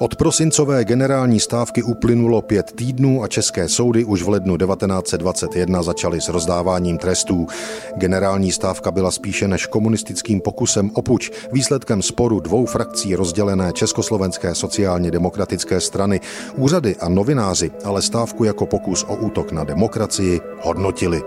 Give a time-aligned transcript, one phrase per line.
[0.00, 6.20] Od prosincové generální stávky uplynulo pět týdnů a české soudy už v lednu 1921 začaly
[6.20, 7.46] s rozdáváním trestů.
[7.96, 15.10] Generální stávka byla spíše než komunistickým pokusem opuč, výsledkem sporu dvou frakcí rozdělené Československé sociálně
[15.10, 16.20] demokratické strany.
[16.56, 21.22] Úřady a novináři ale stávku jako pokus o útok na demokracii hodnotili.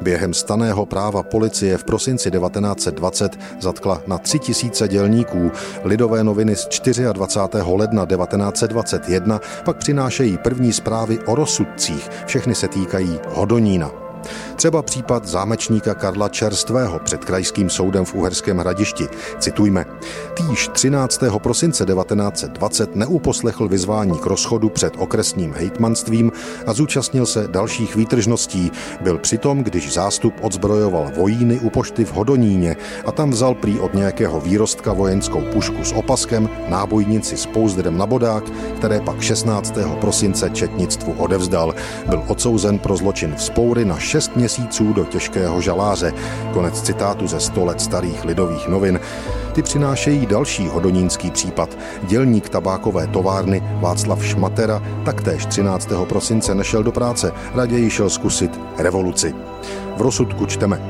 [0.00, 5.52] Během staného práva policie v prosinci 1920 zatkla na tři tisíce dělníků.
[5.84, 6.68] Lidové noviny z
[7.12, 7.64] 24.
[7.76, 12.08] ledna 1921 pak přinášejí první zprávy o rozsudcích.
[12.26, 14.09] Všechny se týkají Hodonína.
[14.56, 19.08] Třeba případ zámečníka Karla Čerstvého před krajským soudem v Uherském hradišti.
[19.38, 19.84] Citujme.
[20.34, 21.20] Týž 13.
[21.38, 26.32] prosince 1920 neuposlechl vyzvání k rozchodu před okresním hejtmanstvím
[26.66, 28.72] a zúčastnil se dalších výtržností.
[29.00, 33.94] Byl přitom, když zástup odzbrojoval vojíny u pošty v Hodoníně a tam vzal prý od
[33.94, 38.44] nějakého výrostka vojenskou pušku s opaskem, nábojnici s pouzdrem na bodák,
[38.80, 39.74] které pak 16.
[40.00, 41.74] prosince četnictvu odevzdal.
[42.08, 46.12] Byl odsouzen pro zločin vzpoury na 6 měsíců do těžkého žaláře.
[46.52, 49.00] Konec citátu ze 100 let starých lidových novin.
[49.52, 51.78] Ty přinášejí další hodonínský případ.
[52.02, 55.88] Dělník tabákové továrny Václav Šmatera taktéž 13.
[56.08, 59.34] prosince nešel do práce, raději šel zkusit revoluci.
[59.96, 60.80] V rozsudku čteme.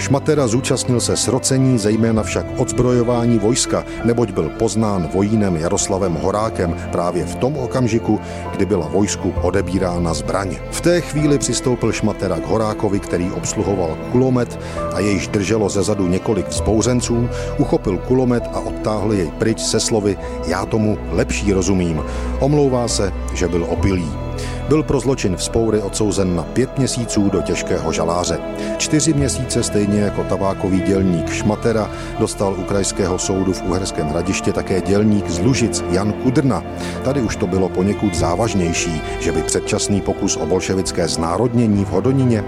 [0.00, 7.24] Šmatera zúčastnil se srocení, zejména však odzbrojování vojska, neboť byl poznán vojínem Jaroslavem Horákem právě
[7.24, 8.20] v tom okamžiku,
[8.52, 10.56] kdy byla vojsku odebírána zbraň.
[10.70, 14.60] V té chvíli přistoupil Šmatera k Horákovi, který obsluhoval kulomet
[14.94, 17.28] a jejíž drželo ze zadu několik vzbouzenců,
[17.58, 22.02] uchopil kulomet a odtáhl jej pryč se slovy Já tomu lepší rozumím.
[22.38, 24.29] Omlouvá se, že byl opilý
[24.68, 28.38] byl pro zločin vzpoury odsouzen na pět měsíců do těžkého žaláře.
[28.78, 34.80] Čtyři měsíce stejně jako tabákový dělník Šmatera dostal u krajského soudu v Uherském hradiště také
[34.80, 36.64] dělník z Lužic Jan Kudrna.
[37.04, 42.44] Tady už to bylo poněkud závažnější, že by předčasný pokus o bolševické znárodnění v Hodonině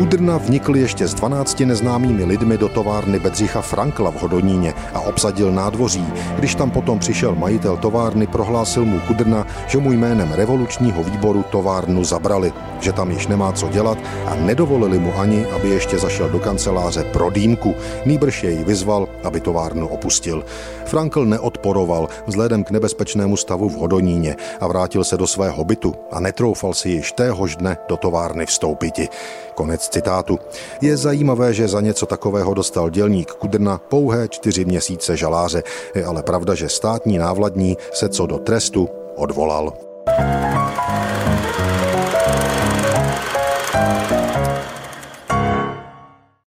[0.00, 5.52] Kudrna vnikl ještě s 12 neznámými lidmi do továrny Bedřicha Frankla v Hodoníně a obsadil
[5.52, 6.06] nádvoří.
[6.38, 12.04] Když tam potom přišel majitel továrny, prohlásil mu Kudrna, že mu jménem revolučního výboru továrnu
[12.04, 16.38] zabrali, že tam již nemá co dělat a nedovolili mu ani, aby ještě zašel do
[16.38, 17.74] kanceláře pro dýmku.
[18.06, 20.44] Nýbrž jej vyzval, aby továrnu opustil.
[20.84, 26.20] Frankl neodporoval vzhledem k nebezpečnému stavu v Hodoníně a vrátil se do svého bytu a
[26.20, 29.08] netroufal si již téhož dne do továrny vstoupiti.
[29.90, 30.38] Citátu.
[30.80, 35.62] Je zajímavé, že za něco takového dostal dělník Kudrna pouhé čtyři měsíce žaláře.
[35.94, 39.72] Je ale pravda, že státní návladní se co do trestu odvolal.
[40.06, 40.49] thank you